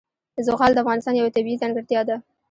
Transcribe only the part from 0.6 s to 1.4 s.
د افغانستان یوه